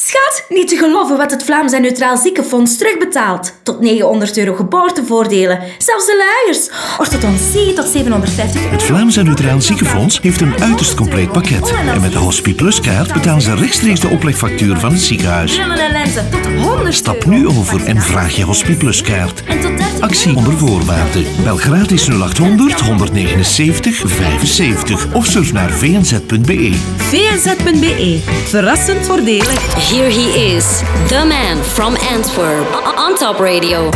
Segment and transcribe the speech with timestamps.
[0.00, 3.52] Schat, niet te geloven wat het Vlaams en Neutraal Ziekenfonds terugbetaalt.
[3.62, 5.60] Tot 900 euro geboortevoordelen.
[5.78, 6.70] Zelfs de luiers.
[6.98, 8.72] Orthodontie tot 750 euro.
[8.72, 11.72] Het Vlaams en Neutraal Ziekenfonds heeft een uiterst compleet pakket.
[11.94, 15.54] En met de Hospiplus kaart betalen ze rechtstreeks de oplegfactuur van het ziekenhuis.
[15.54, 19.42] Brillen en lenzen tot 100 Stap nu over en vraag je Hospiplus kaart.
[19.44, 21.24] En tot 30 Actie onder voorwaarden.
[21.44, 26.72] Bel gratis 0800 179 75 of surf naar vnz.be.
[26.96, 28.20] VNZ.be.
[28.44, 29.87] Verrassend voordelig.
[29.88, 32.66] Here he is, the man from Antwerp,
[32.98, 33.90] on Top Radio.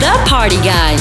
[0.00, 0.92] The party guy.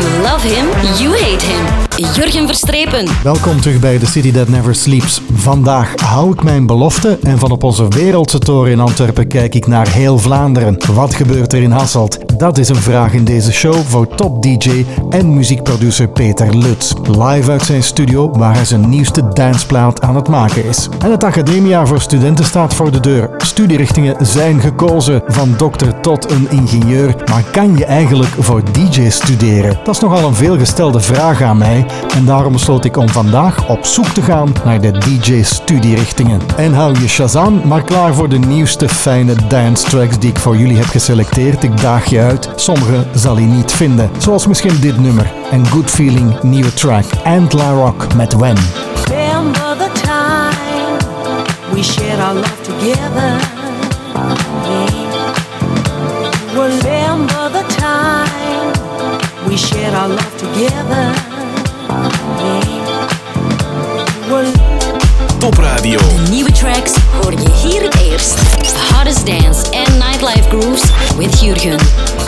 [0.00, 0.66] You love him,
[0.98, 1.87] you hate him.
[1.98, 3.06] Jurgen Verstrepen.
[3.22, 5.22] Welkom terug bij The City That Never Sleeps.
[5.32, 9.66] Vandaag hou ik mijn belofte en van op onze wereldse toren in Antwerpen kijk ik
[9.66, 10.76] naar heel Vlaanderen.
[10.92, 12.18] Wat gebeurt er in Hasselt?
[12.38, 16.92] Dat is een vraag in deze show voor top-dj en muziekproducer Peter Lutz.
[17.02, 20.88] Live uit zijn studio waar hij zijn nieuwste danceplaat aan het maken is.
[20.98, 23.30] En het academiejaar voor studenten staat voor de deur.
[23.38, 27.14] Studierichtingen zijn gekozen, van dokter tot een ingenieur.
[27.30, 29.78] Maar kan je eigenlijk voor DJ studeren?
[29.84, 33.84] Dat is nogal een veelgestelde vraag aan mij en daarom besloot ik om vandaag op
[33.84, 36.40] zoek te gaan naar de DJ-studierichtingen.
[36.56, 40.56] En hou je Shazam maar klaar voor de nieuwste fijne dance tracks die ik voor
[40.56, 41.62] jullie heb geselecteerd.
[41.62, 44.10] Ik daag je uit, sommige zal je niet vinden.
[44.18, 47.04] Zoals misschien dit nummer, een Good Feeling nieuwe track.
[47.24, 48.56] And La Rock met When.
[49.04, 50.98] Remember the time
[51.72, 53.56] we shared our love together.
[56.54, 61.27] Remember the time we shared our love together.
[62.08, 63.08] Yeah.
[64.28, 64.52] Well,
[65.38, 66.00] Top Radio.
[66.30, 66.92] Nieuwe tracks
[67.22, 68.38] hoor je hier het eerst.
[68.94, 70.82] Hottest dance en nightlife grooves
[71.16, 72.27] with Jurgen.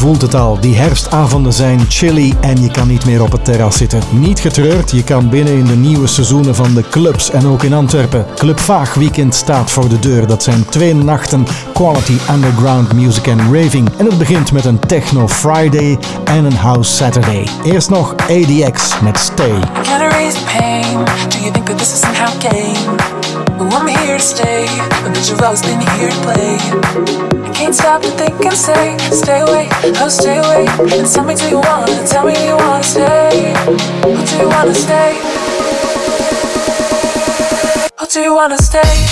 [0.00, 3.76] Voelt het al, die herfstavonden zijn chilly en je kan niet meer op het terras
[3.76, 4.02] zitten.
[4.10, 7.72] Niet getreurd, je kan binnen in de nieuwe seizoenen van de clubs en ook in
[7.72, 8.26] Antwerpen.
[8.36, 10.26] Club Vaag Weekend staat voor de deur.
[10.26, 13.88] Dat zijn twee nachten quality underground music en raving.
[13.96, 17.46] En het begint met een Techno Friday en een House Saturday.
[17.64, 19.58] Eerst nog ADX met Stay.
[23.90, 24.66] Here to stay,
[25.62, 27.39] been here to play.
[27.54, 29.68] Can't stop to think and say, stay away,
[30.00, 30.66] oh stay away.
[30.98, 32.06] And tell me, do you wanna?
[32.06, 33.52] Tell me, do you wanna stay?
[33.56, 35.18] Oh, do you wanna stay?
[37.98, 39.06] Oh, do you wanna stay?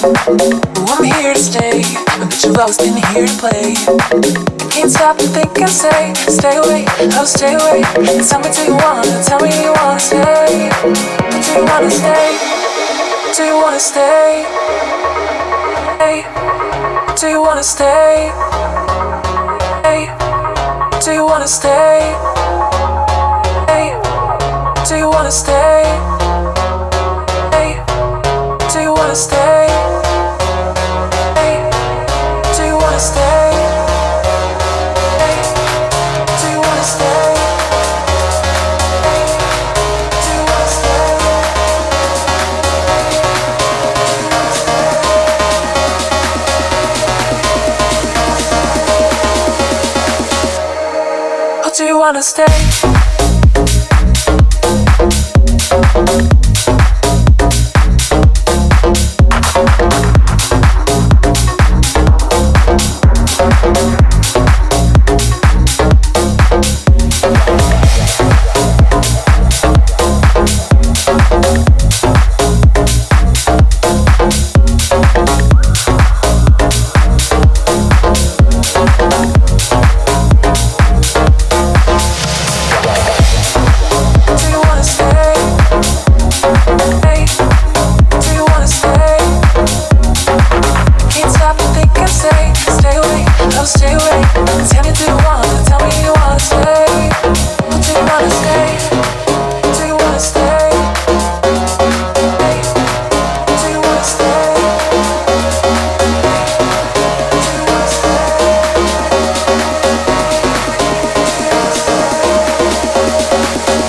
[0.00, 1.82] I'm here to stay,
[2.20, 3.74] but you've always been here to play.
[3.82, 6.84] I can't stop to think and say, stay away,
[7.18, 7.82] oh stay away.
[8.22, 9.24] Tell me, do you wanna?
[9.24, 10.70] Tell me, you wanna stay?
[10.86, 12.38] Do you wanna stay?
[13.34, 14.46] Do you wanna stay?
[15.98, 16.22] Hey,
[17.18, 18.30] do you wanna stay?
[19.82, 20.06] Hey,
[21.02, 22.14] do you wanna stay?
[23.66, 23.98] Hey,
[24.86, 25.82] do you wanna stay?
[27.50, 27.82] Hey,
[28.72, 29.47] do you wanna stay?
[51.98, 52.97] Wanna stay?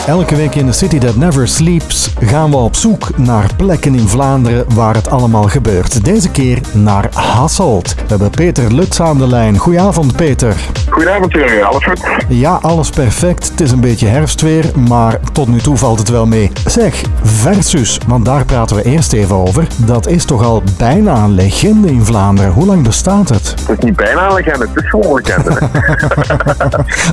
[0.10, 4.08] Elke week in The City That Never Sleeps gaan we op zoek naar plekken in
[4.08, 6.06] Vlaanderen waar het allemaal gebeurt.
[6.06, 7.96] Deze keer naar Hasselt.
[7.96, 9.58] We hebben Peter Lutz aan de lijn.
[9.58, 10.56] Goedenavond Peter.
[10.90, 12.00] Goedenavond Jurgen, alles goed?
[12.28, 13.50] Ja, alles perfect.
[13.50, 16.52] Het is een beetje herfstweer, maar tot nu toe valt het wel mee.
[16.66, 19.68] Zeg, Versus, want daar praten we eerst even over.
[19.76, 22.52] Dat is toch al bijna een legende in Vlaanderen.
[22.52, 23.50] Hoe lang bestaat het?
[23.50, 25.70] Het is niet bijna een legende, het is gewoon een legende.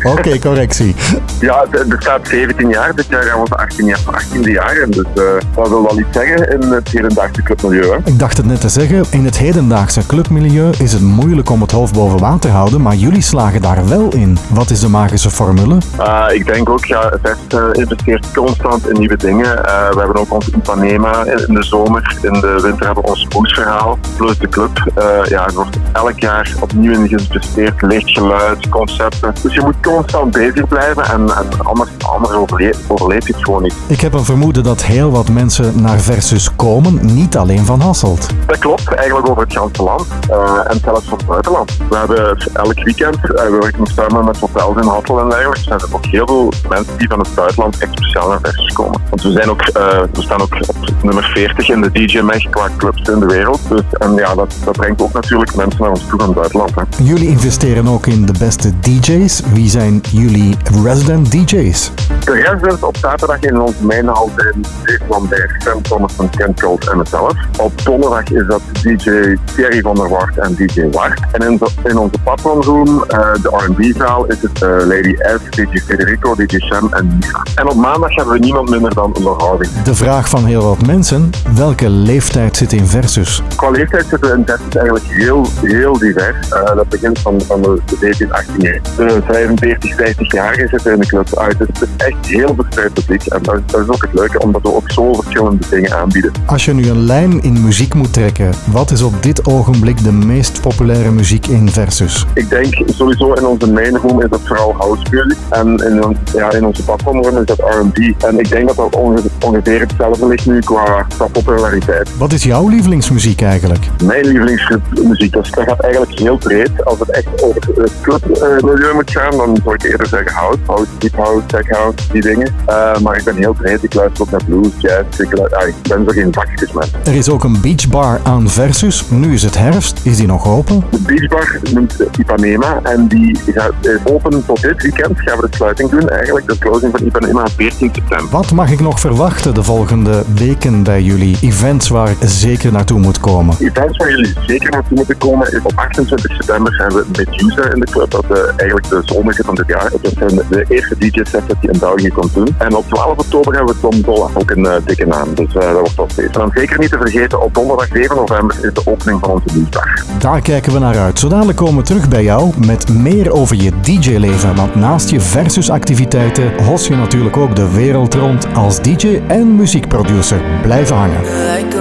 [0.18, 0.94] Oké, correctie.
[1.40, 4.76] ja, het bestaat 17 jaar, dit jaar gaan we onze 18 jaar, 18e jaar.
[4.76, 5.22] En dus eh,
[5.54, 7.90] dat wil wel iets zeggen in het hedendaagse clubmilieu.
[7.90, 7.96] Hè.
[8.04, 11.70] Ik dacht het net te zeggen, in het hedendaagse clubmilieu is het moeilijk om het
[11.70, 14.38] hoofd boven water te houden, maar jullie slagen daar wel in.
[14.50, 15.76] Wat is de magische formule?
[16.00, 19.64] Uh, ik denk ook, ja, Vest eh, investeert constant in nieuwe dingen.
[19.64, 22.16] Eh, we hebben ook ons Ipanema in, de zomer.
[22.22, 24.92] In de winter hebben we ons boostverhaal, plus de club.
[24.94, 27.82] Eh, ja, er wordt elk jaar opnieuw in geïnvesteerd.
[27.82, 29.34] Lichtgeluid, concepten.
[29.42, 33.62] Dus je moet constant bezig blijven en, en anders, anders overle overleef je het gewoon
[33.62, 33.74] niet.
[33.86, 38.26] Ik heb een vermoeden dat heel wat mensen naar Versus komen, niet alleen van Hasselt.
[38.46, 41.76] Dat klopt, eigenlijk over het ganse land eh, en zelfs van het buitenland.
[41.88, 45.80] We hebben elk weekend, uh, we werken samen met hotels in Hassel en dergelijke, zijn
[45.80, 49.00] er ook heel veel mensen die van het buitenland echt speciaal naar Versus komen.
[49.08, 52.68] Want we, zijn ook, eh, we staan ook op nummer 40 in de DJ-mag qua
[52.76, 53.60] clubs in de wereld.
[53.68, 56.74] Dus, en ja, dat, dat brengt ook natuurlijk mensen naar ons toe van het buitenland.
[56.74, 56.82] Hè.
[57.02, 59.42] Jullie investeren ook in de beste DJ's.
[59.52, 61.90] Wie zijn jullie resident DJ's?
[62.24, 62.32] De
[62.66, 64.66] op zaterdag in onze mijnhal zijn
[65.08, 67.32] van Berg, Sam Thomas van Kent Cold en mezelf.
[67.58, 71.20] Op donderdag is dat DJ Thierry van der Wart en DJ Wart.
[71.32, 76.34] En in, in onze patronroom, eh de R&B-zaal, is het eh, Lady S, DJ Federico,
[76.34, 77.46] DJ Sham en Misa.
[77.54, 79.82] En op maandag hebben we niemand minder dan onderhouding.
[79.82, 83.42] De vraag van heel wat mensen, welke leeftijd zit in Versus?
[83.56, 86.48] Qua leeftijd zitten we in Versus eigenlijk heel, heel divers.
[86.48, 88.80] Eh, dat begint van, van de 17, 18 jaar.
[88.96, 91.58] De 45, 50 jaar zitten in de club uit.
[91.58, 93.22] Dus het is echt heel verspreid publiek.
[93.26, 96.32] En dat is, dat is ook het leuke, omdat we ook zo verschillende dingen aanbieden.
[96.46, 100.12] Als je nu een lijn in muziek moet trekken, wat is op dit ogenblik de
[100.12, 102.26] meest populaire muziek in Versus?
[102.34, 105.36] Ik denk sowieso in onze main room is dat vooral house music.
[105.50, 108.22] En in, ja, in onze platformroom is dat R&B.
[108.24, 112.16] En ik denk dat dat onge- ongeveer hetzelfde ligt nu qua, qua populariteit.
[112.16, 113.84] Wat is jouw lievelingsmuziek eigenlijk?
[114.04, 116.84] Mijn lievelingsmuziek, dat, dat gaat eigenlijk heel breed.
[116.84, 120.58] Als het echt over het clubmilieu moet gaan, dan zou ik eerder zeggen house.
[120.66, 122.35] House, deep house, tech house, die dingen.
[122.66, 123.82] Eh, maar ik ben heel breed.
[123.82, 125.18] Ik luister ook naar blues, jazz.
[125.18, 126.84] Ik, ah, ik ben zo geen vakjesman.
[127.04, 129.04] Er is ook een beachbar aan Versus.
[129.08, 130.00] Nu is het herfst.
[130.02, 130.84] Is die nog open?
[130.90, 135.20] De beachbar noemt Ipanema en die gaat- is open tot dit weekend.
[135.20, 136.46] Gaan we de sluiting doen eigenlijk.
[136.48, 138.30] De closing van Ipanema op 14 september.
[138.30, 141.36] Wat mag ik nog verwachten de volgende weken bij jullie?
[141.40, 143.56] Events waar ik zeker naartoe moet komen.
[143.58, 147.74] Events waar jullie zeker naartoe moeten komen is op 28 september zijn we met User
[147.74, 148.10] in de club.
[148.10, 149.90] Dat is eigenlijk de zonnige van dit jaar.
[150.02, 152.54] Dat zijn de eerste DJ-sets dat je in België komt doen.
[152.58, 155.34] En op 12 oktober hebben we Tom Dolla, ook een eh, dikke naam.
[155.34, 156.34] Dus eh, dat wordt wel feest.
[156.34, 159.46] En dan zeker niet te vergeten, op donderdag 7 november is de opening van onze
[159.52, 159.84] nieuwsdag.
[160.18, 161.18] Daar kijken we naar uit.
[161.18, 164.54] Zo dadelijk komen we terug bij jou met meer over je DJ-leven.
[164.54, 170.40] Want naast je Versus-activiteiten hos je natuurlijk ook de wereld rond als DJ en muziekproducer.
[170.62, 171.20] Blijven hangen.
[171.20, 171.76] Like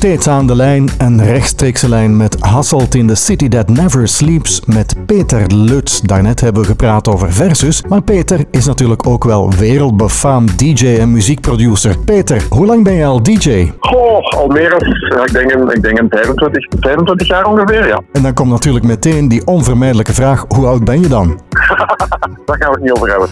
[0.00, 4.62] steeds aan de lijn, een rechtstreekse lijn met Hasselt in the City That Never Sleeps
[4.66, 6.00] met Peter Lutz.
[6.00, 11.12] Daarnet hebben we gepraat over Versus, maar Peter is natuurlijk ook wel wereldbefaamd DJ en
[11.12, 11.98] muziekproducer.
[11.98, 13.72] Peter, hoe lang ben je al DJ?
[13.80, 14.80] Goh, al meer dan,
[15.24, 18.00] ik denk, een, ik denk een 25, 25 jaar ongeveer, ja.
[18.12, 21.40] En dan komt natuurlijk meteen die onvermijdelijke vraag, hoe oud ben je dan?
[22.44, 23.28] Daar gaan we het niet over hebben.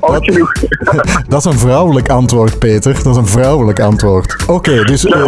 [0.12, 0.52] Oud genoeg.
[1.28, 2.94] Dat is een vrouwelijk antwoord, Peter.
[2.94, 4.36] Dat is een vrouwelijk antwoord.
[4.46, 5.26] Oké, dus eh,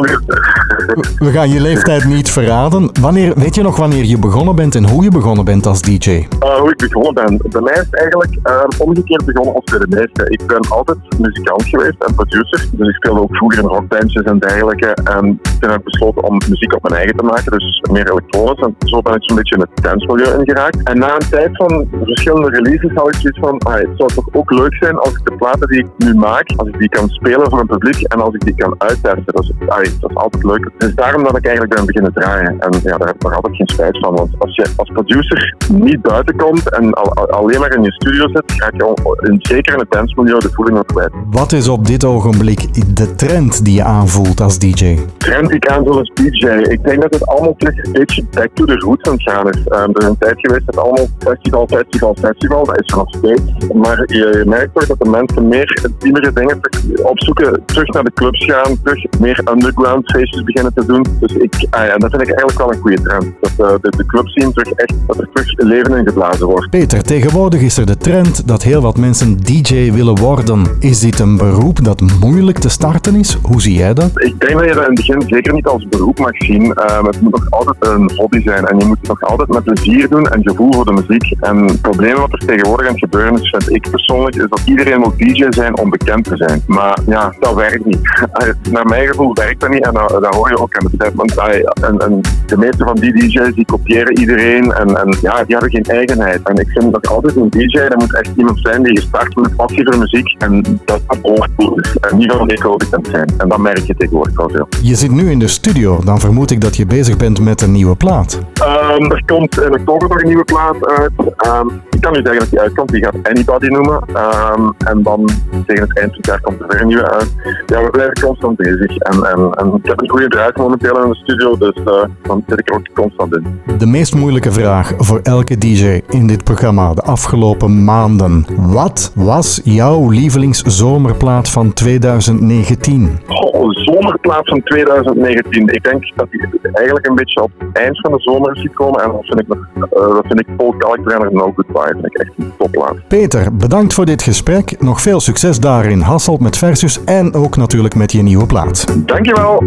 [1.18, 2.90] we gaan je leeftijd niet verraden.
[3.00, 6.10] Wanneer, weet je nog wanneer je begonnen bent en hoe je begonnen bent als DJ?
[6.10, 7.40] Uh, hoe ik begonnen ben.
[7.50, 10.32] Bij mij is eigenlijk uh, omgekeerd begonnen als bij de meesten.
[10.32, 12.66] Ik ben altijd muzikant geweest en producer.
[12.72, 14.86] Dus ik speelde ook vroeger in rockbandjes en dergelijke.
[14.86, 18.64] En toen heb ik besloten om muziek op mijn eigen te maken, dus meer elektronisch.
[18.64, 20.82] En zo ben ik zo'n beetje in het dancemilieu ingeraakt.
[20.82, 24.28] En na een tijd van verschillende releases had ik zoiets van, ah, het zou toch
[24.32, 27.08] ook leuk zijn als ik de platen die ik nu maak, als ik die kan
[27.08, 29.34] spelen voor een publiek en als ik die kan uittesten.
[29.34, 30.70] Dus ah, dat is altijd leuk.
[30.78, 32.60] Het is daarom dat ik eigenlijk ben beginnen draaien.
[32.60, 34.14] En ja, daar heb ik nog altijd geen spijt van.
[34.14, 37.92] Want als je als producer niet buiten komt en al, al- alleen maar in je
[37.92, 41.10] studio zit, ga je in, zeker in het dancemilieu de voeling ook kwijt.
[41.30, 44.98] Wat is op dit ogenblik de trend die je aanvoelt als DJ?
[45.18, 46.46] trend die ik aanvul als DJ.
[46.46, 49.48] Ik denk dat het allemaal terug een beetje back to the roots aan het gaan
[49.50, 49.64] is.
[49.64, 52.64] Ehm, er is een tijd geweest dat allemaal festival, festival, festival.
[52.64, 53.72] Dat is er nog steeds.
[53.74, 56.58] Maar je merkt toch dat de mensen meer intiemere dingen
[57.02, 57.62] opzoeken.
[57.64, 58.82] Terug naar de clubs gaan.
[58.82, 61.06] Terug meer underground feestjes beginnen te doen.
[61.20, 63.24] Dus ik, ah ja, dat vind ik eigenlijk wel een goede trend.
[63.40, 66.70] Dat eh, de, de club scene terug echt, dat er terug leven in geblazen wordt.
[66.70, 70.66] Peter, tegenwoordig is er de trend dat heel wat mensen DJ willen worden.
[70.80, 73.38] Is dit een beroep dat moeilijk te starten is?
[73.42, 74.10] Hoe zie jij dat?
[74.14, 76.74] Ik denk dat je dat in het begin zeker niet als beroep mag zien.
[76.74, 79.64] Ehm, het moet nog altijd een hobby zijn en je moet het nog altijd met
[79.64, 81.34] plezier doen en gevoel voor de muziek.
[81.40, 84.62] En het probleem wat er tegenwoordig aan het gebeuren is, vind ik persoonlijk, is dat
[84.64, 86.62] iedereen wil DJ zijn om bekend te zijn.
[86.66, 88.28] Maar ja, dat werkt niet.
[88.70, 91.14] Naar mijn gevoel werkt dat niet en dat, dat hoor je ook aan de tijd.
[91.14, 91.34] Want
[91.82, 95.70] en, en de meeste van die DJ's die kopiëren iedereen en, en ja, die hebben
[95.70, 96.48] geen eigenheid.
[96.48, 99.56] En ik vind dat altijd een DJ, dat moet echt iemand zijn die gestart met
[99.56, 101.96] passie voor muziek en dat dat oorvol is.
[101.96, 103.32] En niet van bekend zijn.
[103.38, 104.68] En dat merk je tegenwoordig wel veel.
[104.82, 107.72] Je zit nu in de studio, dan vermoed ik dat je bezig bent met een
[107.72, 108.38] nieuwe plaat.
[108.54, 111.12] Ehm, er komt in oktober nog een nieuwe plaat uit.
[111.36, 111.66] Ehm,
[112.00, 112.90] ik kan nu zeggen dat die uitkomt.
[112.90, 114.02] Die gaat Anybody noemen.
[114.12, 115.28] Ehm, en dan
[115.66, 117.34] tegen het eind van het jaar komt er weer een nieuwe uit.
[117.66, 118.96] Ja, we blijven constant bezig.
[118.96, 121.56] En, en, en ik heb een goede draai momenteel in de studio.
[121.56, 123.60] Dus eh, dan zit ik er ook constant in.
[123.78, 128.46] De meest moeilijke vraag voor elke DJ in dit programma de afgelopen maanden.
[128.56, 133.18] Wat was jouw lievelingszomerplaat van 2019?
[133.26, 135.68] Goh, zomerplaat van 2019.
[135.68, 136.40] Ik denk dat die
[136.72, 139.02] eigenlijk een beetje op het eind van de zomer is gekomen.
[139.02, 141.89] En dat vind ik, nog, eh, dat vind ik Paul Kalkbrenner No Goodbye.
[142.12, 143.08] Echt een topplaat.
[143.08, 144.80] Peter, bedankt voor dit gesprek.
[144.80, 148.84] Nog veel succes daar in Hasselt met Versus en ook natuurlijk met je nieuwe plaat.
[149.06, 149.62] Dankjewel.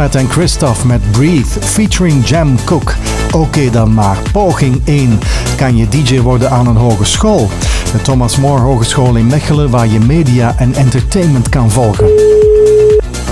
[0.00, 2.94] Fat en Christoph met Breathe featuring Jam Cook.
[3.32, 4.18] Oké dan maar.
[4.32, 5.18] Poging 1.
[5.56, 7.48] Kan je DJ worden aan een hogeschool?
[7.92, 12.08] De Thomas More Hogeschool in Mechelen waar je media en entertainment kan volgen.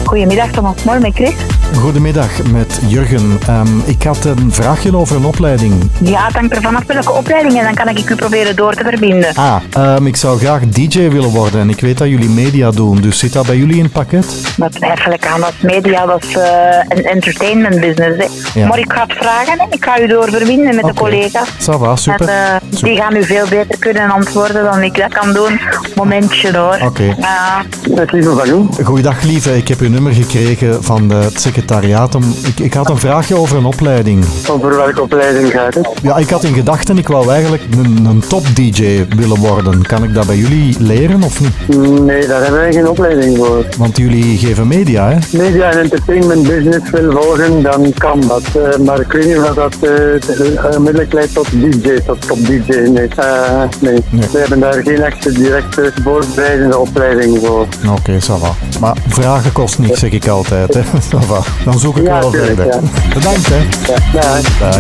[0.05, 1.58] Goedemiddag, Thomas Moor met Chris.
[1.77, 3.39] Goedemiddag met Jurgen.
[3.47, 5.73] Ehm, ik had een vraagje over een opleiding.
[6.01, 8.85] Ja, het hangt er vanaf welke opleiding en dan kan ik u proberen door te
[8.85, 9.35] verbinden.
[9.35, 13.01] Ah, ehm, ik zou graag DJ willen worden en ik weet dat jullie media doen,
[13.01, 14.55] dus zit dat bij jullie in het pakket?
[14.57, 16.43] Dat twijfel ik aan, dat media, dat is eh,
[16.89, 18.55] een entertainment business.
[18.55, 18.67] Ja.
[18.67, 21.49] Maar ik ga het vragen en ik ga u doorverbinden met de collega's.
[21.49, 22.29] Ça super.
[22.29, 22.89] En, eh, Super.
[22.89, 25.61] die gaan u veel beter kunnen antwoorden dan ik dat kan doen.
[25.95, 26.79] Momentje hoor.
[26.83, 27.15] Oké.
[27.19, 27.63] Ja.
[28.85, 31.29] Goeiedag lieve, ik heb uw nummer gekregen van de,
[31.63, 32.15] secretariaat.
[32.15, 34.25] Om, ik, ik had een vraagje over een opleiding.
[34.51, 35.89] Over welke opleiding gaat het?
[36.03, 39.83] Ja, ik had in gedachten, ik wou eigenlijk een, een top-dj willen worden.
[39.83, 41.79] Kan ik dat bij jullie leren of niet?
[42.01, 43.65] Nee, daar hebben wij geen opleiding voor.
[43.79, 45.39] Want jullie geven media, hè?
[45.39, 48.43] Media en entertainment business wil volgen, dan kan dat.
[48.43, 52.77] Eh, maar ik weet niet of dat eh, onmiddellijk leidt tot DJ, tot top DJ.
[52.79, 53.99] Nee, Eh, nee.
[54.11, 57.67] we hebben daar geen echte directe voorbereidende opleiding voor.
[57.97, 58.51] Oké, ça va.
[58.81, 60.75] Maar vragen kost niks, zeg ik altijd.
[60.75, 60.81] Hè.
[61.13, 61.41] Ça va.
[61.65, 62.67] Dan zoek ik Ja, wel verder.
[62.67, 62.81] ja.
[63.15, 63.57] Bedankt, hè.
[64.13, 64.77] Ja, Dag.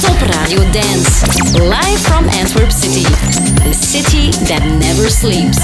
[0.00, 1.10] Top Radio Dance.
[1.52, 3.02] Live from Antwerp City.
[3.62, 5.58] The city that never sleeps.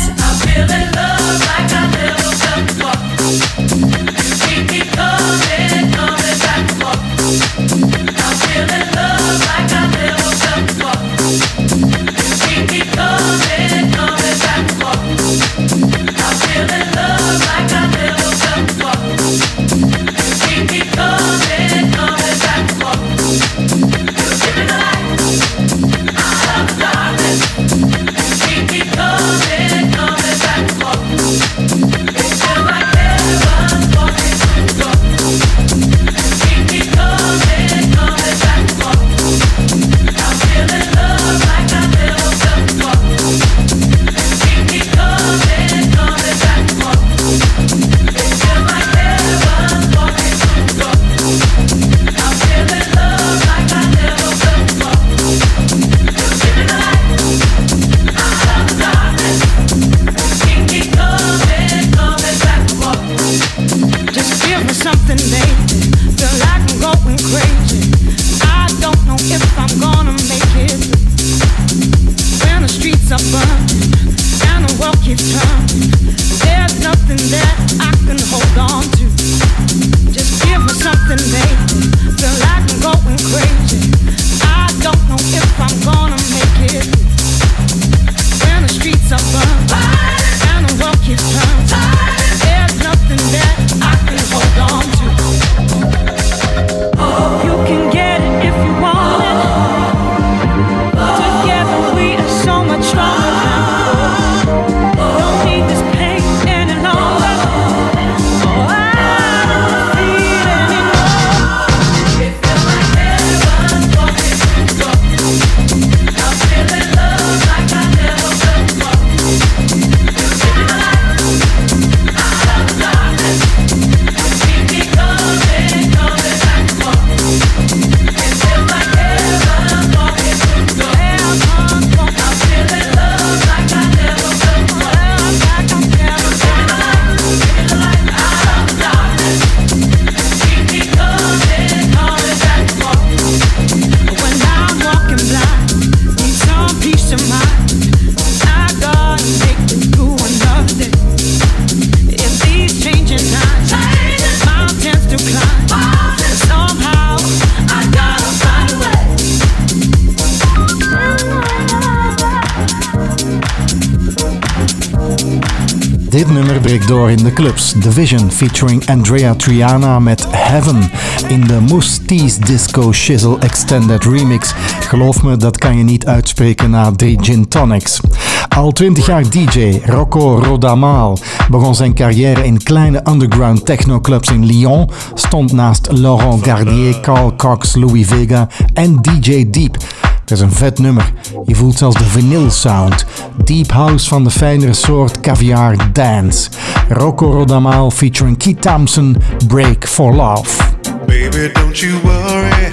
[167.10, 167.72] In de clubs.
[167.72, 170.90] Division featuring Andrea Triana met Heaven
[171.28, 172.00] in de Moose
[172.38, 174.54] Disco Shizzle Extended Remix.
[174.80, 178.00] Geloof me, dat kan je niet uitspreken na drie gin tonics.
[178.48, 181.18] Al 20 jaar DJ, Rocco Rodamaal
[181.50, 187.74] begon zijn carrière in kleine underground technoclubs in Lyon, stond naast Laurent Gardier, Carl Cox,
[187.74, 189.76] Louis Vega en DJ Deep.
[190.24, 191.12] Het is een vet nummer.
[191.44, 193.06] Je voelt zelfs de vinyl sound.
[193.44, 196.50] Deep house van de fijnere soort caviar dance.
[196.88, 200.62] Rocco Rodamaal featuring Keith Thompson, Break for Love.
[201.06, 202.72] Baby, don't you worry.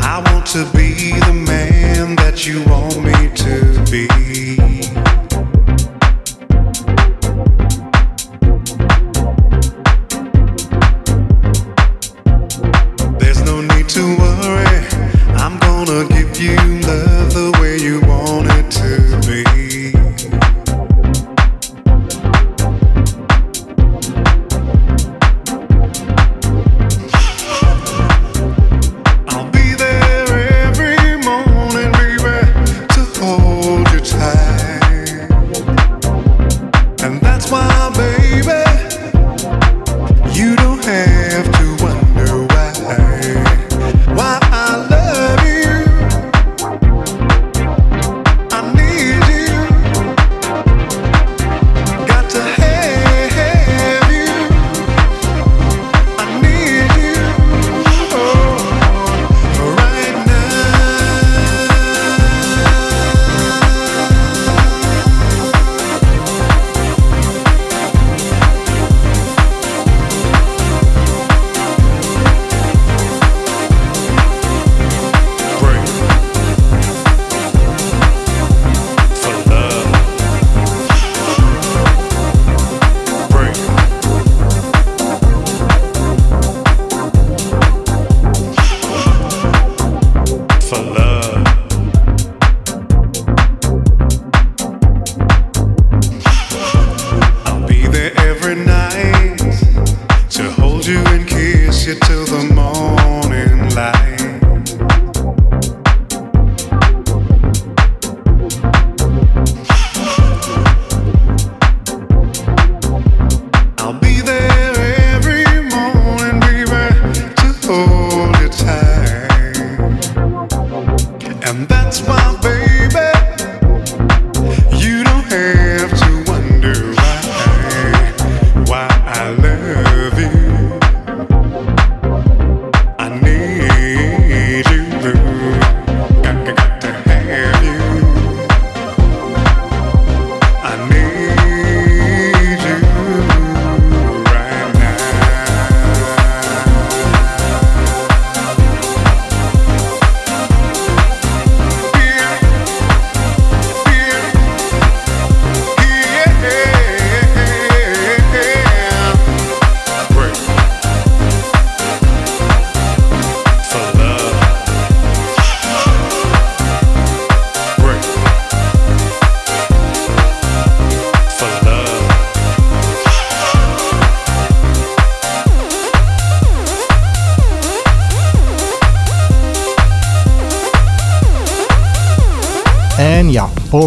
[0.00, 4.21] I want to be the man that you want me to be.
[16.42, 17.01] Gonna give you love the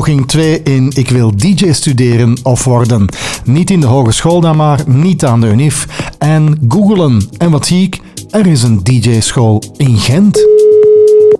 [0.05, 3.05] poging 2 in ik wil DJ studeren of worden.
[3.45, 5.87] Niet in de hogeschool dan maar, niet aan de UNIF.
[6.17, 7.29] En googelen.
[7.37, 7.99] En wat zie ik?
[8.29, 10.54] Er is een DJ-school in Gent.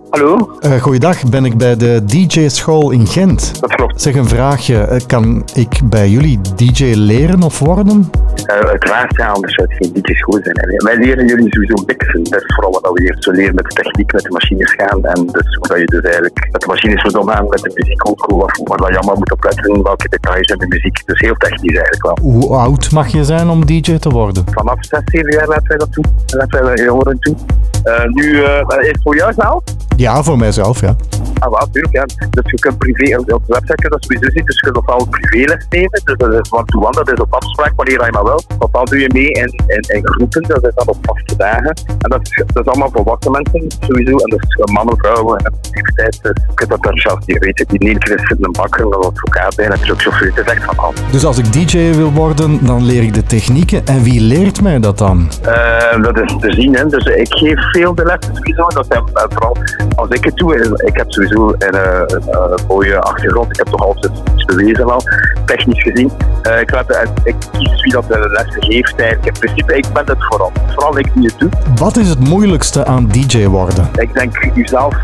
[0.09, 0.57] Hallo?
[0.61, 3.61] Uh, goeiedag, ben ik bij de DJ-school in Gent.
[3.61, 4.01] Dat klopt.
[4.01, 8.09] Zeg een vraagje, eh, kan ik bij jullie DJ leren of worden?
[8.49, 10.59] Uh, uiteraard, ja, anders zou het geen DJ-school zijn.
[10.59, 10.75] Hè.
[10.77, 12.23] Wij leren jullie sowieso mixen.
[12.23, 15.05] Dat is vooral wat we hier zo leren met de techniek, met de machines gaan.
[15.05, 18.09] En dus hoe dat je dus eigenlijk met de machines moet omgaan, met de muziek
[18.09, 18.25] ook,
[18.63, 21.01] waar dat je allemaal moet opletten, welke details in de muziek.
[21.05, 22.17] Dus heel technisch eigenlijk wel.
[22.21, 24.43] Hoe oud mag je zijn om DJ te worden?
[24.51, 26.05] Vanaf 6, 7 jaar laten wij dat doen.
[26.27, 27.35] Laten wij jongeren toe.
[27.85, 29.63] Uh, nu, uh, is het voor jou snel?
[29.95, 30.95] Ja, voor mijzelf, ja.
[31.39, 32.05] Ah, wel, natuurlijk, ja.
[32.29, 34.77] Dus je kunt privé, op de website kun je dat sowieso zien, dus je kunt
[34.77, 38.41] ofwel privéles nemen, dus dat is one-to-one, dat is op afspraak wanneer je maar wil.
[38.59, 41.73] Ofwel doe je mee in, in, in groepen, dat is dan op vaste dagen.
[41.85, 46.19] En dat is, dat is allemaal volwassen mensen, sowieso, en dus mannen, vrouwen, en leeftijd.
[46.21, 47.65] Dus je kunt dat daar zelf niet weten.
[47.67, 50.77] Die Nederlanders zit een bakker, een advocaat bij, en een truckchauffeur, het is echt van
[50.77, 50.99] alles.
[51.11, 53.85] Dus als ik DJ wil worden, dan leer ik de technieken.
[53.85, 55.29] En wie leert mij dat dan?
[55.45, 56.87] Uh, dat is te zien, hè.
[56.87, 59.57] Dus ik geef veel de lessen sowieso, dat zijn uh, vooral
[59.95, 63.49] als ik het doe, ik heb sowieso een, een, een mooie achtergrond.
[63.49, 65.01] Ik heb toch altijd iets bewezen al,
[65.45, 66.11] technisch gezien.
[66.43, 69.25] Uh, ik, laat, ik kies wie dat de lessen geeft eigenlijk.
[69.25, 70.51] In principe, ik ben het vooral.
[70.67, 71.49] Vooral ik die het doe.
[71.75, 73.89] Wat is het moeilijkste aan DJ worden?
[73.95, 74.95] Ik denk jezelf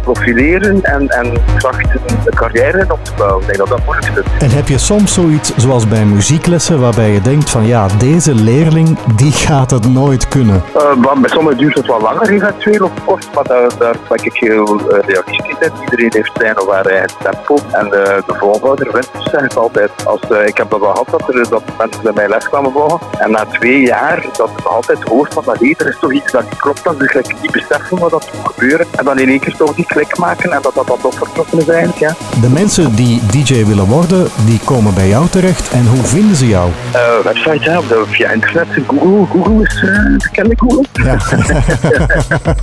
[0.00, 3.40] profileren en, en trachten een carrière op te bouwen.
[3.40, 4.42] Ik denk dat dat het moeilijkste is.
[4.42, 8.98] En heb je soms zoiets zoals bij muzieklessen waarbij je denkt van ja, deze leerling
[9.16, 10.62] die gaat het nooit kunnen?
[10.76, 14.25] Uh, bij sommigen duurt het wel langer eventueel of kort, maar daar, daar ben ik
[14.34, 15.72] heel uh, realistisch in.
[15.80, 19.90] Iedereen heeft zijn of haar eigen tempo en de, de volgouder wint, zeg ik altijd.
[20.04, 22.72] Als, uh, ik heb dat al gehad, dat, er, dat mensen bij mij les kwamen
[22.72, 22.98] volgen.
[23.18, 26.42] En na twee jaar, dat ik altijd hoort van dat er is toch iets dat
[26.42, 28.86] niet klopt, dat ze niet beseffen wat dat moet gebeuren.
[28.96, 31.58] En dan in één keer toch die klik maken en dat dat dan toch vertrokken
[31.58, 32.14] is eigenlijk, ja.
[32.40, 35.70] De mensen die DJ willen worden, die komen bij jou terecht.
[35.70, 36.70] En hoe vinden ze jou?
[36.94, 38.66] Uh, website, hè, de, via internet.
[38.86, 40.84] Google, Google is uh, bekend, Google.
[40.92, 41.18] Ja.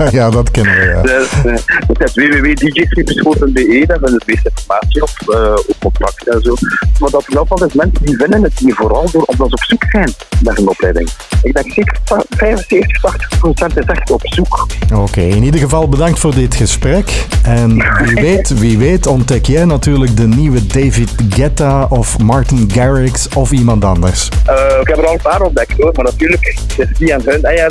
[0.20, 1.02] ja, dat kennen we, ja.
[1.02, 1.53] Dus,
[1.88, 6.54] dat is www.djsleeperschool.be, daar de meeste informatie op, uh, op contact en zo.
[7.00, 9.64] Maar dat er wel is mensen die vinden het hier vooral door omdat ze op
[9.64, 11.10] zoek zijn naar een opleiding.
[11.44, 11.98] Ik denk zeker
[12.30, 14.68] 75, 80 procent is echt op zoek.
[14.84, 17.26] Oké, okay, in ieder geval bedankt voor dit gesprek.
[17.44, 17.70] En
[18.06, 23.52] wie weet, wie weet ontdek jij natuurlijk de nieuwe David Guetta of Martin Garrix of
[23.52, 24.30] iemand anders.
[24.50, 27.22] Uh, ik heb er al een paar ontdekt hoor, maar natuurlijk, het is niet aan
[27.26, 27.42] hun.
[27.42, 27.70] Ja,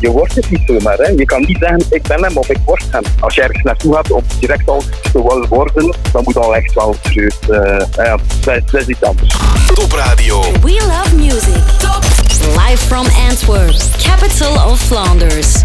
[0.00, 0.96] je wordt het niet zomaar.
[0.96, 1.08] Hè.
[1.08, 3.02] Je kan niet zeggen, ik ben hem of ik word hem.
[3.20, 6.74] Als je ergens naartoe gaat om direct al te willen worden, dan moet al echt
[6.74, 7.38] wel serieus.
[7.48, 9.36] Uh, ja, dat, dat is iets anders.
[9.74, 10.40] Top Radio.
[10.40, 11.62] We love music.
[11.78, 12.02] Top.
[12.46, 15.62] Live from Antwerp, capital of Flanders.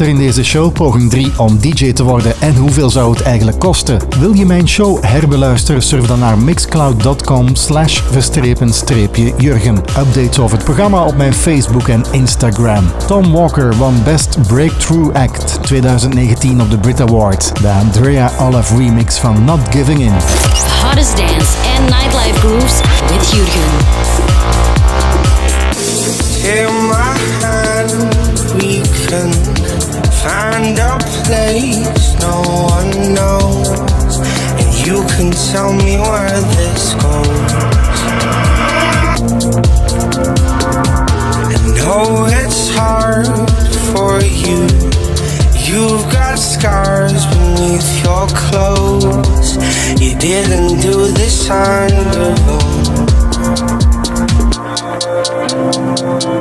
[0.00, 3.58] Later in deze show poging 3 om DJ te worden en hoeveel zou het eigenlijk
[3.58, 3.98] kosten.
[4.18, 5.82] Wil je mijn show herbeluisteren?
[5.82, 9.76] Surf dan naar mixcloud.com slash verstrepen streepje Jurgen.
[9.76, 12.84] Updates over het programma op mijn Facebook en Instagram.
[13.06, 17.52] Tom Walker won Best Breakthrough Act 2019 op de Brit Awards.
[17.52, 20.12] De Andrea Olive remix van Not Giving In.
[20.18, 23.88] The hottest dance and nightlife grooves with Jurgen.
[30.64, 34.18] A place no one knows,
[34.60, 37.52] and you can tell me where this goes.
[41.46, 43.26] I know it's hard
[43.92, 44.68] for you.
[45.66, 49.56] You've got scars beneath your clothes.
[50.00, 52.34] You didn't do this on your
[56.36, 56.39] own.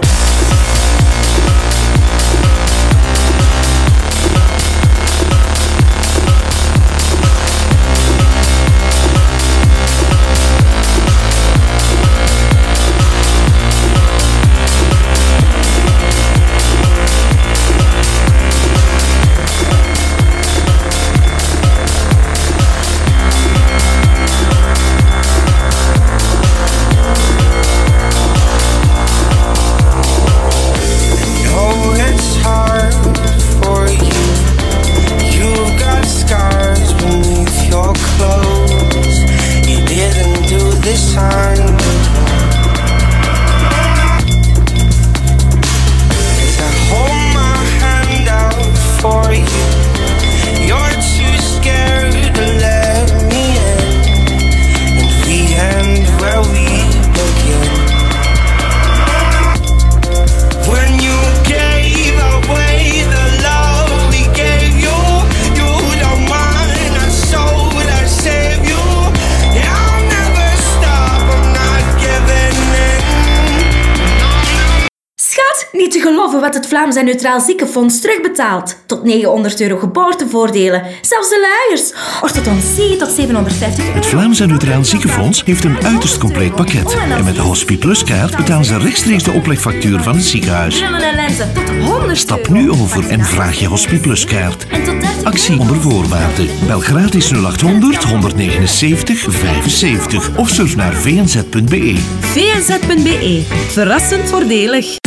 [76.90, 78.78] Vlaams en Neutraal Ziekenfonds terugbetaalt.
[78.86, 80.84] Tot 900 euro geboortevoordelen.
[81.02, 81.94] Zelfs de luiers.
[82.22, 83.96] Orthodontie tot 750 euro.
[83.96, 86.98] Het Vlaams en Neutraal Ziekenfonds heeft een uiterst compleet pakket.
[87.18, 90.80] En met de Hospi Plus kaart betalen ze rechtstreeks de oplegfactuur van het ziekenhuis.
[90.80, 94.68] Brillen en lenzen tot 100 Stap nu over en vraag je Hospi Plus kaart.
[94.68, 96.48] En tot 30 Actie onder voorwaarden.
[96.68, 101.96] Bel gratis 0800 179 75 of surf naar vnz.be.
[102.20, 103.44] VNZ.be.
[103.68, 104.98] Verrassend voordelig.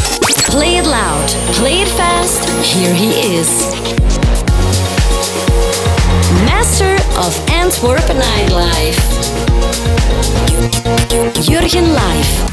[0.52, 2.46] Play it loud, play it fast.
[2.62, 3.48] Here he is.
[6.44, 9.00] Master of Antwerp nightlife.
[11.48, 12.52] Jurgen Live.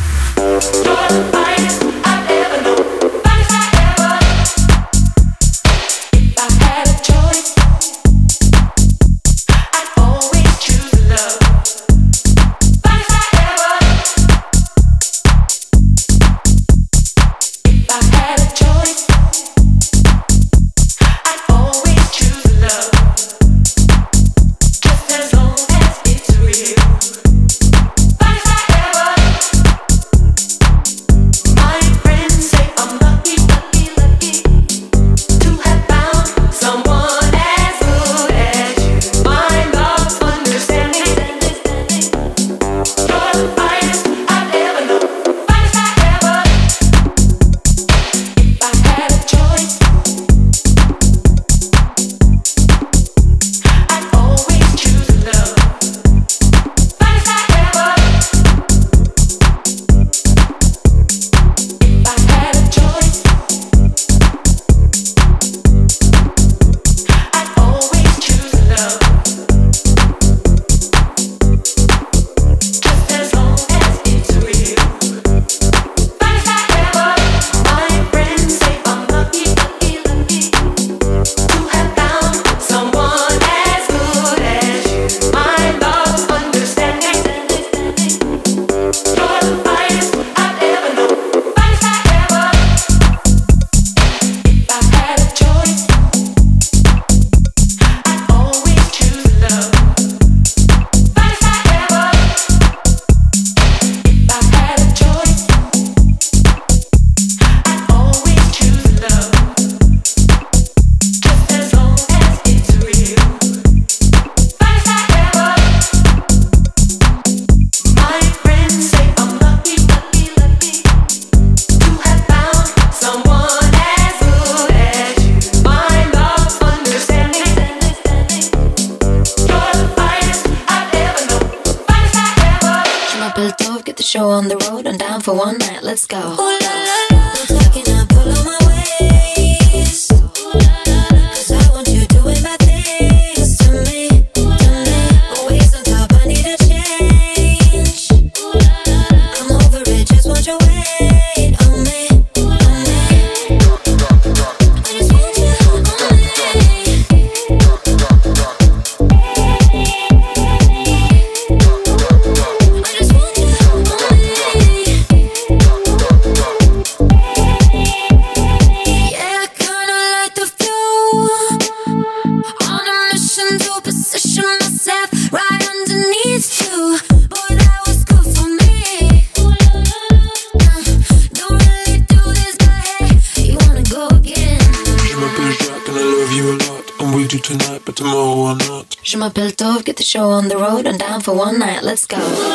[190.10, 190.88] Show on the road.
[190.88, 191.84] I'm down for one night.
[191.84, 192.49] Let's go.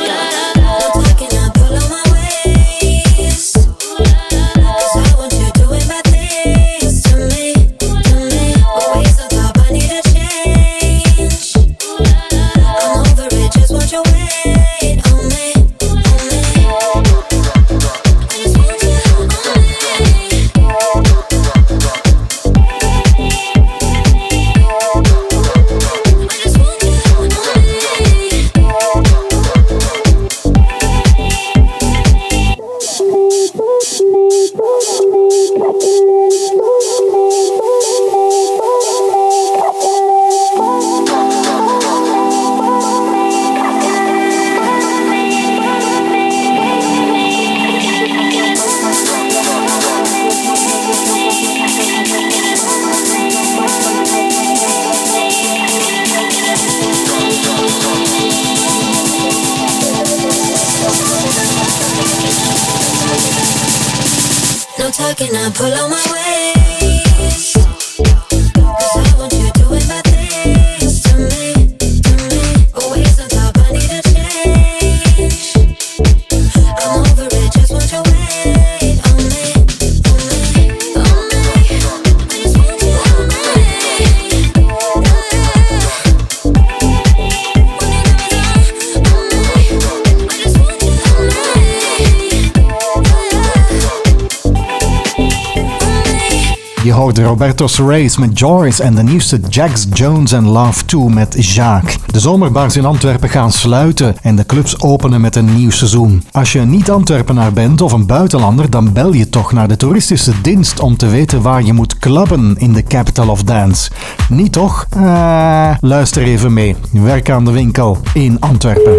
[96.94, 101.54] Je hoorde Roberto's Race met Joyce en de nieuwste Jax Jones en Love 2 met
[101.54, 101.98] Jacques.
[102.06, 106.22] De zomerbars in Antwerpen gaan sluiten en de clubs openen met een nieuw seizoen.
[106.32, 110.40] Als je een niet-Antwerpenaar bent of een buitenlander, dan bel je toch naar de toeristische
[110.42, 113.90] dienst om te weten waar je moet clubben in de capital of dance.
[114.28, 114.86] Niet toch?
[114.96, 116.76] Ah, luister even mee.
[116.90, 118.92] Werk aan de winkel in Antwerpen.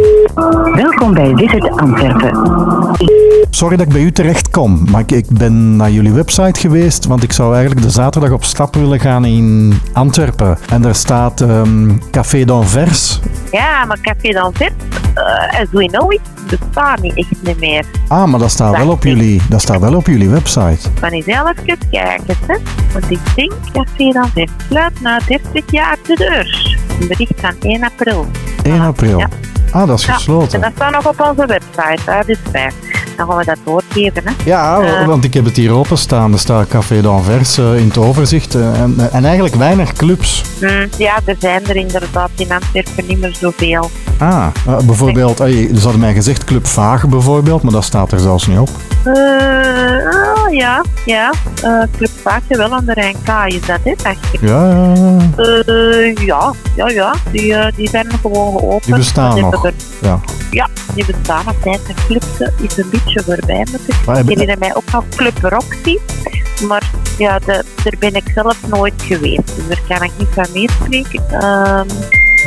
[0.73, 2.37] Welkom bij Visit Antwerpen.
[3.49, 7.05] Sorry dat ik bij u terecht kom, maar ik, ik ben naar jullie website geweest,
[7.05, 10.57] want ik zou eigenlijk de zaterdag op stap willen gaan in Antwerpen.
[10.69, 13.19] En daar staat ehm, Café d'Anvers.
[13.51, 14.73] Ja, maar Café d'Anvers,
[15.15, 17.86] uh, as we know it, bestaat niet echt niet meer.
[18.07, 20.89] Ah, maar dat staat wel op jullie, dat staat wel op jullie website.
[20.89, 21.55] Ik kan eens even
[21.89, 22.57] kijken, hè.
[22.93, 26.77] Want ik denk Café d'Anvers sluit na 30 jaar de deur.
[26.99, 28.25] Een bericht van 1 april.
[28.63, 29.19] 1 april.
[29.19, 29.27] Ja.
[29.71, 30.53] Ah, dat is Ja, gesloten.
[30.53, 32.19] En dat staat nog op onze website, hè.
[32.25, 32.73] dus fijn.
[33.16, 34.32] Dan gaan we dat doorgeven, hè.
[34.45, 36.34] Ja, Eh, want ik heb het hier openstaan.
[36.34, 38.55] Er staat Café d'Anvers eh, in het overzicht.
[38.55, 40.43] eh, en, en eigenlijk weinig clubs.
[40.59, 43.89] hm, ja, er zijn er inderdaad in Antwerpen niet meer zoveel.
[44.18, 44.47] Ah,
[44.86, 48.70] bijvoorbeeld, ze hadden mij gezegd Club Vaag bijvoorbeeld, maar dat staat er zelfs niet op.
[49.03, 49.13] Eh,
[50.34, 51.32] ah, ja, ja.
[51.97, 54.41] Club Vaakje wel aan de Rijnkaai is dat, hè, dacht ik.
[54.41, 55.18] Ja, ja, ja.
[55.43, 57.13] Eh, ja, ja, ja.
[57.32, 58.86] Die, die zijn gewoon geopend.
[58.86, 59.66] Die bestaan nog.
[59.66, 60.20] er- Ja.
[60.51, 61.53] ja, nog.
[61.61, 61.87] Tijd.
[61.87, 62.23] De club
[62.61, 65.97] is een beetje voorbij, moet ik Maar Ik heb- herinner mij ook nog Club Roxy.
[66.67, 69.55] Maar ja, de, daar ben ik zelf nooit geweest.
[69.55, 71.23] Dus daar kan ik niet van meespreken.
[71.41, 71.87] Ehm,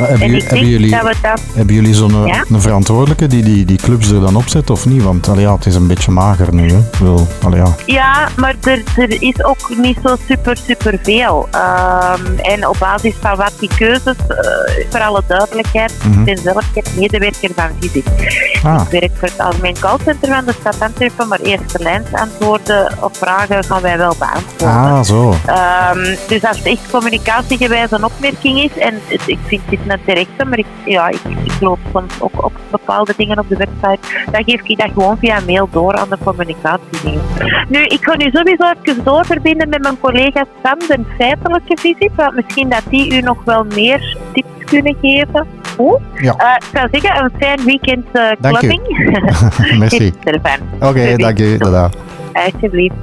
[0.07, 1.41] Hebben, en jullie- hebben jullie, dat we dat...
[1.53, 2.43] hebben jullie zo'n Ja?
[2.49, 5.03] een verantwoordelijke die, die die clubs er dan opzet of niet?
[5.03, 6.71] Want allee, ja, het is een beetje mager nu.
[6.71, 6.79] Hè.
[6.99, 7.75] Wil, allee, ja.
[7.85, 11.47] Ja, maar er, er is ook niet zo super, super veel.
[11.51, 16.19] Ehm, en op basis van wat die keuzes, eh, voor alle duidelijkheid, Mhm.
[16.19, 16.65] ik ben zelf
[16.97, 18.05] medewerker van Visit.
[18.63, 18.81] Ah.
[18.91, 23.17] Ik werk voor het algemeen callcenter van de stad Antwerpen, maar eerste lijns antwoorden op
[23.17, 24.67] vragen gaan wij wel beantwoorden.
[24.67, 25.35] Ah, zo.
[25.45, 30.45] Ehm, dus als het echt communicatiegewijs een opmerking is, en het- ik vind dit terechte,
[30.45, 33.99] maar ik, ja, ik, ik loop soms ook op bepaalde dingen op de website,
[34.31, 37.23] dan geef ik dat gewoon via mail door aan de communicatiedienst.
[37.67, 42.35] Nu, ik ga nu sowieso even doorverbinden met mijn collega's van de feitelijke visie, want
[42.35, 45.47] misschien dat die u nog wel meer tips kunnen geven.
[45.75, 45.99] Goed.
[46.15, 46.35] Ja.
[46.37, 48.67] Eh, ik zou zeggen, een fijn weekend eh Dank u.
[48.67, 48.81] clubbing.
[49.79, 50.13] Merci.
[50.23, 50.59] Heel fijn.
[50.79, 51.57] Oké, dank u.
[51.57, 51.89] Tada.
[52.33, 52.95] Alsjeblieft.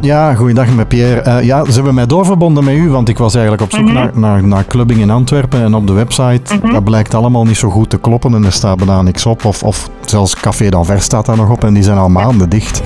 [0.00, 1.20] Ja, goeiedag met Pierre.
[1.20, 3.94] Eh, ja, ze hebben mij doorverbonden met u, want ik was eigenlijk op zoek Mhm.
[3.94, 5.62] naar, naar, naar clubbing in Antwerpen.
[5.62, 6.72] En op de website, Mhm.
[6.72, 9.44] dat blijkt allemaal niet zo goed te kloppen en er staat bijna niks op.
[9.44, 12.82] Of, of zelfs Café d'Anvers staat daar nog op en die zijn al maanden dicht.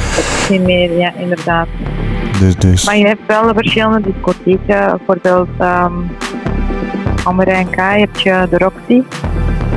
[0.51, 1.67] Niet meer, ja, inderdaad.
[2.41, 4.97] Dus, dus Maar je hebt wel verschillende discotheken.
[4.97, 5.93] Bijvoorbeeld ehm
[7.25, 9.03] Amber K heb je de Roxy.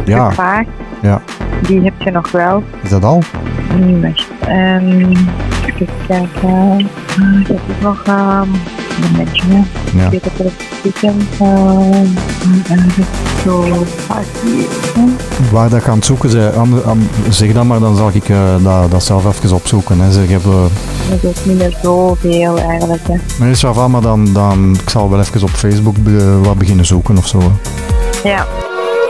[0.06, 0.66] ja, De Vaag,
[1.02, 1.22] ja.
[1.62, 2.64] die heb je nog wel.
[2.84, 3.24] Is dat al?
[3.86, 4.28] Niet meer.
[4.40, 5.28] En even
[9.50, 9.64] hè.
[10.00, 10.10] Ja.
[14.96, 15.02] Hè.
[15.52, 16.54] Waar dat je aan het zoeken
[16.86, 20.00] aan- zeg dan maar, dan zal ik eh, dat, dat zelf even opzoeken.
[20.00, 20.12] Hè.
[20.12, 20.52] Zeg even,
[21.22, 23.08] Dat is niet meer zoveel eigenlijk.
[23.08, 23.16] Hè.
[23.40, 26.86] maar is wel maar dan, dan, ik zal wel even op Facebook be- wat beginnen
[26.86, 27.40] zoeken of zo.
[27.40, 27.50] hè.
[28.30, 28.46] Ja.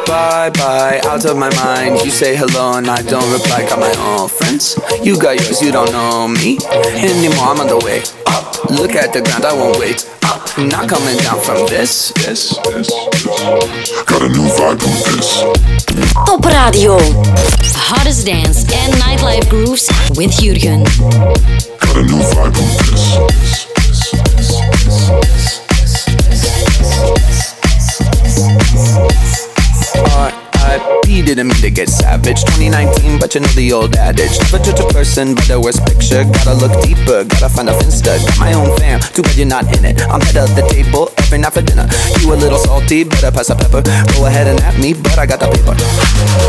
[0.09, 2.03] Bye bye, out of my mind.
[2.03, 3.61] You say hello and I don't reply.
[3.69, 4.75] Got my own friends.
[5.03, 6.57] You got yours, you don't know me
[6.97, 7.53] anymore.
[7.53, 8.57] I'm on the way up.
[8.71, 10.49] Look at the ground, I won't wait up.
[10.57, 12.11] Not coming down from this.
[12.25, 12.89] This, this.
[14.09, 15.45] Got a new vibe on this.
[16.13, 16.97] Top Radio.
[17.77, 20.85] Hottest dance and nightlife grooves with Jurgen.
[21.77, 24.28] Got a new vibe on this.
[31.19, 32.41] Didn't mean to get savage.
[32.57, 34.33] 2019, but you know the old adage.
[34.39, 36.25] Never judge a person by their worst picture.
[36.25, 38.17] Gotta look deeper, gotta find a finsta.
[38.17, 40.01] Got my own fam, too bad you're not in it.
[40.09, 41.85] I'm head of the table every night for dinner.
[42.17, 43.85] You a little salty, better pass the pepper.
[44.17, 45.77] Go ahead and at me, but I got the paper.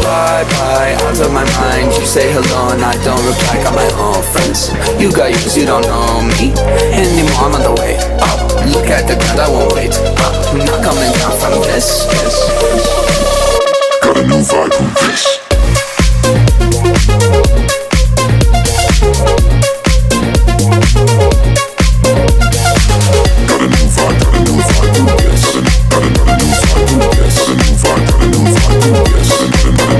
[0.01, 1.93] Bye bye, out of my mind.
[2.01, 3.61] You say hello and I don't reply.
[3.61, 4.73] Got my own friends.
[4.97, 6.57] You got yours, you don't know me
[6.97, 7.37] anymore.
[7.45, 8.41] I'm on the way up.
[8.73, 9.93] Look at the ground, I won't wait
[10.25, 10.33] up.
[10.57, 12.09] Not coming down from this.
[12.09, 12.37] this.
[13.37, 13.40] A
[14.31, 15.41] new vibe on this.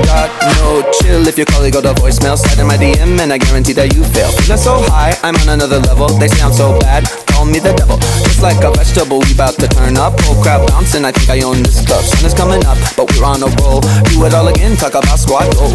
[0.05, 3.37] Got no chill if your colleague got a voicemail Slide in my DM and I
[3.37, 4.31] guarantee that you fail.
[4.31, 6.07] Feeling so high, I'm on another level.
[6.07, 7.03] They sound so bad,
[7.41, 7.97] call me the devil.
[8.21, 10.13] Just like a vegetable, we bout to turn up.
[10.21, 12.03] Whole crowd bouncing, I think I own this club.
[12.05, 13.81] Sun is coming up, but we're on a roll.
[14.13, 15.73] Do it all again, talk about squad goals.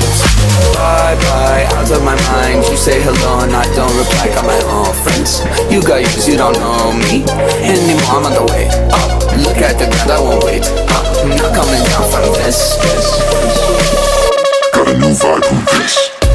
[0.78, 2.62] Bye bye, out of my mind.
[2.70, 4.30] You say hello and I don't reply.
[4.30, 5.42] Got my own friends.
[5.66, 7.26] You got yours, you don't know me
[7.66, 9.10] Anymore, I'm on the way up.
[9.42, 10.64] Look at the ground, I won't wait
[11.22, 12.78] I'm Not coming down from this.
[14.70, 16.25] Got a new vibe on this.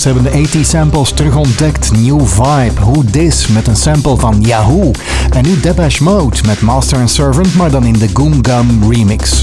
[0.00, 1.90] DJ-producers hebben de 80 samples terug ontdekt.
[1.92, 4.90] New Vibe, Who This met een sample van Yahoo.
[5.30, 9.40] En nu Depeche Mode met Master and Servant, maar dan in de Goom Gum remix.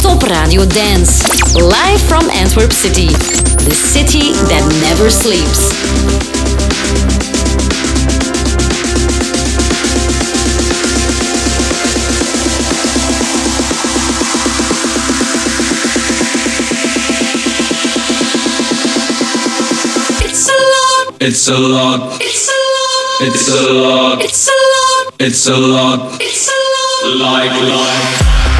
[0.00, 1.22] Top Radio Dance.
[1.54, 3.06] Live from Antwerp City.
[3.64, 6.35] The city that never sleeps.
[21.28, 22.22] It's a lot.
[22.22, 23.26] It's a lot.
[23.26, 24.22] It's a lot.
[24.22, 25.14] It's a lot.
[25.18, 26.20] It's a lot.
[26.20, 27.16] It's a lot.
[27.18, 28.55] Like like.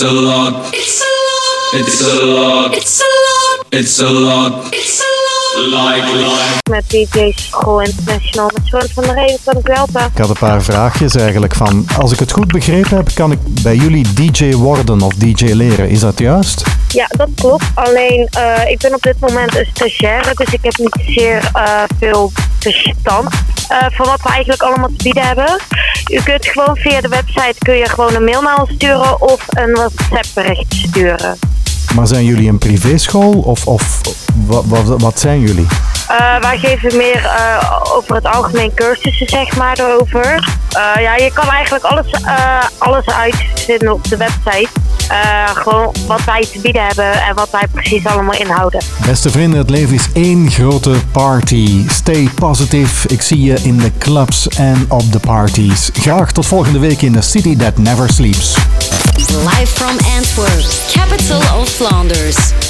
[0.00, 0.72] It's a lot.
[0.72, 1.74] It's a lot.
[1.74, 2.72] It's a lot.
[2.72, 3.66] It's a lot.
[3.72, 4.72] It's a lot.
[4.72, 5.70] It's a lot.
[5.72, 6.37] Like, like.
[6.88, 8.50] DJ School International.
[8.54, 10.10] Met Jorn van der Reden kan ik helpen.
[10.14, 13.38] Ik had een paar vraagjes eigenlijk van, als ik het goed begrepen heb, kan ik
[13.62, 15.88] bij jullie DJ worden of DJ leren.
[15.88, 16.62] Is dat juist?
[16.88, 17.64] Ja, dat klopt.
[17.74, 21.82] Alleen, eh, ik ben op dit moment een stagiaire, dus ik heb niet zeer eh,
[21.98, 23.28] veel verstand
[23.68, 25.58] eh, van wat we eigenlijk allemaal te bieden hebben.
[26.12, 29.44] U kunt gewoon via de website kun je gewoon een mail naar ons sturen of
[29.48, 31.38] een WhatsApp bericht sturen.
[31.94, 34.00] Maar zijn jullie een privéschool of, of
[34.46, 35.66] wat, wat, wat zijn jullie?
[36.08, 40.56] Eh, wij geven meer eh, over het algemeen cursussen, zeg maar, erover.
[40.72, 44.68] Eh, ja, je kan eigenlijk alles, eh, alles uitvinden op de website.
[45.08, 48.80] Eh, gewoon wat wij te bieden hebben en wat wij precies allemaal inhouden.
[49.06, 51.84] Beste vrienden, het leven is één grote party.
[51.88, 53.08] Stay positive.
[53.08, 55.90] Ik zie je in de clubs en op de parties.
[55.92, 58.56] Graag tot volgende week in The City That Never Sleeps.
[59.16, 62.67] Live from Antwerp, capital of Flanders.